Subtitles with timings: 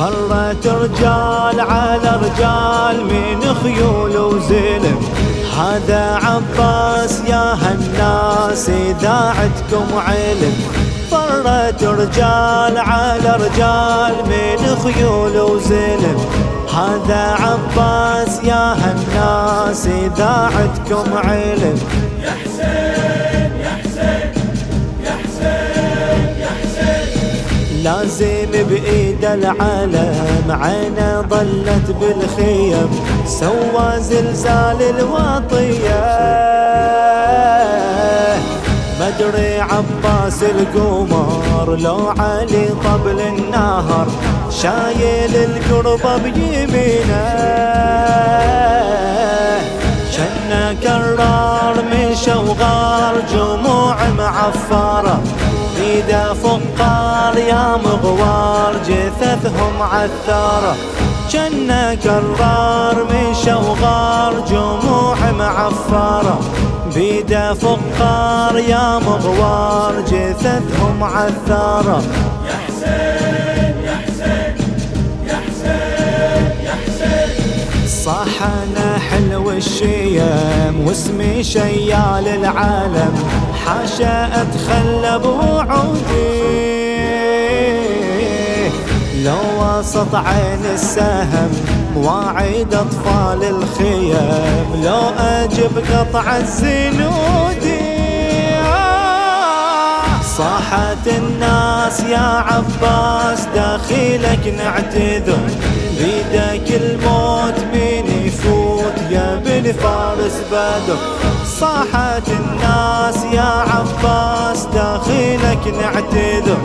[0.00, 4.98] فرت رجال على رجال من خيول وزلم.
[5.58, 10.54] هذا عباس يا هالناس اذاعتكم علم.
[11.10, 16.18] فرت رجال على رجال من خيول وزلم.
[16.74, 21.78] هذا عباس يا هالناس اذاعتكم علم.
[22.22, 22.99] يا حسين!
[27.84, 32.90] لازم بإيد العالم عينه ظلت بالخيم.
[33.26, 36.00] سوى زلزال الوطية.
[39.00, 44.06] مدري عباس القمر لو علي طبل النهر.
[44.50, 47.24] شايل القرب بيمينه.
[50.12, 55.20] شنا كرار من شوغار جموع معفرة.
[55.76, 60.76] بيده فقار يا مغوار جثثهم عثارة
[61.28, 66.40] شنا كرار من شوغار جموع معفرة
[66.94, 72.02] بيده فقار يا مغوار جثثهم عثارة
[72.46, 74.54] يا حسين يا حسين
[75.26, 83.14] يا حسين يا حسين صحنا حلو الشيم واسمي شيال العالم
[83.66, 86.79] حاشا أتخلى بوعودي.
[89.24, 91.50] لو وسط عين السهم
[91.96, 94.84] مواعيد أطفال الخيم.
[94.84, 97.80] لو أجب قطع الزنودي
[100.36, 105.38] صاحت الناس يا عباس داخلك نعتذر.
[105.98, 110.98] بيدك الموت من يفوت يا بن فارس بدر.
[111.60, 116.58] صاحت الناس يا عباس داخلك نعتذر.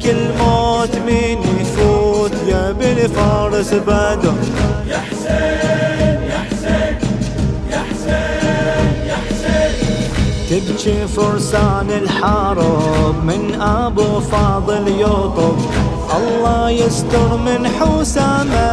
[0.00, 4.34] بيدك الموت من يفوت يا بن فارس بدر.
[4.88, 6.96] يا حسين يا حسين
[7.70, 9.70] يا حسين يا حسين.
[10.50, 15.58] تبكي فرسان الحرب من أبو فاضل يطب.
[16.16, 18.70] الله يستر من حسامة.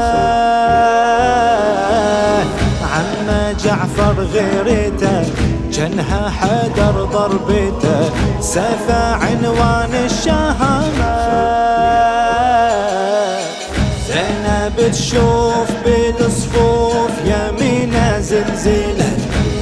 [2.93, 5.23] عم جعفر غيرته
[5.71, 8.26] جنها حدر ضربته.
[8.41, 11.17] سفى عنوان الشهامة.
[14.07, 19.11] زينب تشوف بالصفوف يمينه زلزلة.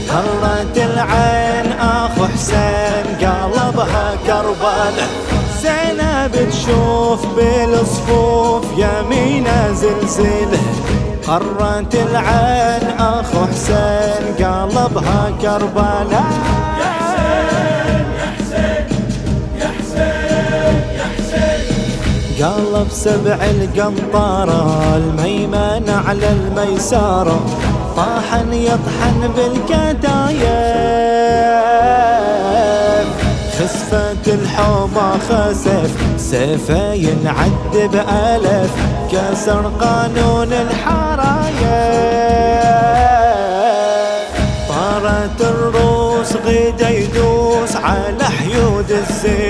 [0.09, 5.07] هرت العين أخو حسين قلبها كربلة.
[5.61, 10.59] زينب تشوف بالصفوف يمينه زلزلة.
[11.27, 16.23] قرت العين أخو حسين قلبها كربلة.
[22.43, 27.45] قلب سبع القنطرة الميمن على الميسارة
[27.95, 30.85] طاحن يطحن بالكتايب
[33.59, 38.71] خسفت الحومة خسف سيفه ينعد بألف
[39.11, 41.55] كسر قانون الحرايب
[44.69, 49.44] طارت الروس غدا يدوس على حيود الزلم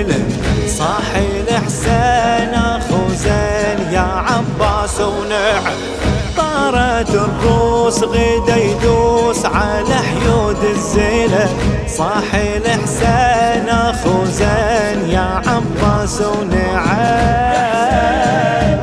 [7.09, 11.49] الروس غدا يدوس على حيود الزلم
[11.87, 16.95] صاحي الحسين أخو زين يا عباس ونعم.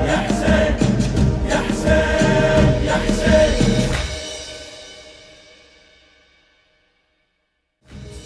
[0.07, 0.77] يا حسين
[1.49, 3.03] يا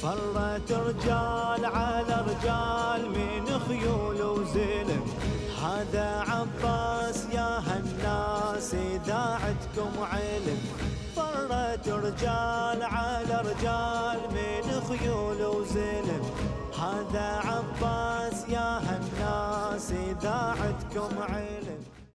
[0.02, 5.04] فرت رجال على رجال من خيول وزلم
[5.62, 8.74] هذا عباس يا هالناس
[9.76, 10.58] اذاعتكم علم
[11.16, 16.22] فرت رجال على رجال من خيول وزلم.
[16.78, 21.85] هذا عباس يا هالناس إذاعتكم علم.